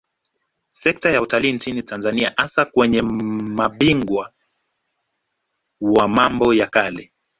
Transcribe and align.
Sekta 0.69 1.09
ya 1.09 1.21
Utalii 1.21 1.53
nchini 1.53 1.83
Tanzania 1.83 2.33
hasa 2.37 2.65
kwenye 2.65 3.01
mabingwa 3.01 4.33
wa 5.81 6.07
mambo 6.07 6.53
ya 6.53 6.67
kale 6.67 7.11